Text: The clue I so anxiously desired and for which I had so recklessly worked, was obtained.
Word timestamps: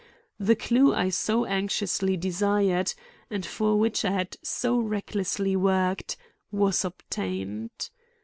The 0.39 0.55
clue 0.55 0.95
I 0.95 1.09
so 1.09 1.45
anxiously 1.45 2.17
desired 2.17 2.91
and 3.29 3.45
for 3.45 3.77
which 3.77 4.03
I 4.03 4.09
had 4.09 4.35
so 4.41 4.79
recklessly 4.79 5.55
worked, 5.55 6.17
was 6.51 6.83
obtained. 6.83 7.91